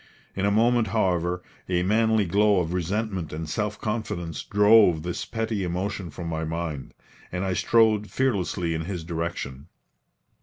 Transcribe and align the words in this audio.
In 0.35 0.47
a 0.47 0.51
moment, 0.51 0.87
however, 0.87 1.43
a 1.69 1.83
manly 1.83 2.25
glow 2.25 2.59
of 2.59 2.73
resentment 2.73 3.31
and 3.31 3.47
self 3.47 3.79
confidence 3.79 4.41
drove 4.41 5.03
this 5.03 5.25
petty 5.25 5.63
emotion 5.63 6.09
from 6.09 6.25
my 6.27 6.43
mind, 6.43 6.95
and 7.31 7.45
I 7.45 7.53
strode 7.53 8.09
fearlessly 8.09 8.73
in 8.73 8.85
his 8.85 9.03
direction. 9.03 9.67